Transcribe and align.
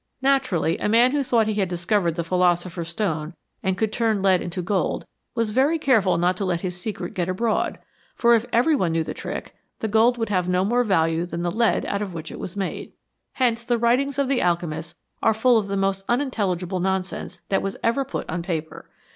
Naturally, 0.23 0.79
a 0.79 0.89
man 0.89 1.11
who 1.11 1.21
thought 1.21 1.45
he 1.45 1.53
had 1.53 1.69
discovered 1.69 2.15
the 2.15 2.23
philosopher's 2.23 2.87
stone 2.89 3.35
and 3.61 3.77
could 3.77 3.93
turn 3.93 4.23
lead 4.23 4.41
into 4.41 4.63
gold, 4.63 5.05
was 5.35 5.51
very 5.51 5.77
careful 5.77 6.17
not 6.17 6.35
to 6.37 6.43
let 6.45 6.61
his 6.61 6.75
secret 6.81 7.13
get 7.13 7.29
abroad, 7.29 7.77
for 8.15 8.33
if 8.33 8.43
every 8.51 8.75
one 8.75 8.93
knew 8.93 9.03
the 9.03 9.13
trick, 9.13 9.53
the 9.77 9.87
gold 9.87 10.17
would 10.17 10.29
have 10.29 10.49
no 10.49 10.65
more 10.65 10.83
value 10.83 11.27
than 11.27 11.43
the 11.43 11.51
lead 11.51 11.85
out 11.85 12.01
of 12.01 12.15
which 12.15 12.31
it 12.31 12.39
was 12.39 12.57
made. 12.57 12.93
Hence 13.33 13.63
the 13.63 13.77
writings 13.77 14.17
of 14.17 14.27
the 14.27 14.41
alchemists 14.41 14.95
are 15.21 15.35
full 15.35 15.59
of 15.59 15.67
the 15.67 15.77
most 15.77 16.03
unintel 16.07 16.55
ligible 16.57 16.81
nonsense 16.81 17.39
that 17.49 17.61
was 17.61 17.77
ever 17.83 18.03
put 18.03 18.27
on 18.27 18.41
paper. 18.41 18.89